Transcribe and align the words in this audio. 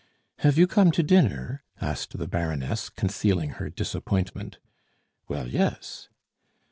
"Have 0.39 0.57
you 0.57 0.65
come 0.65 0.89
to 0.93 1.03
dinner?" 1.03 1.61
asked 1.79 2.17
the 2.17 2.27
Baroness, 2.27 2.89
concealing 2.89 3.51
her 3.61 3.69
disappointment. 3.69 4.57
"Well, 5.27 5.47
yes." 5.47 6.09